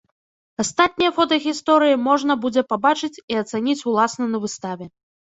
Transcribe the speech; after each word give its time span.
Астатнія 0.61 1.09
фотагісторыі 1.17 1.97
можна 2.05 2.35
будзе 2.45 2.63
пабачыць 2.71 3.21
і 3.33 3.37
ацаніць 3.41 3.77
уласна 3.91 4.23
на 4.33 4.37
выставе. 4.47 4.85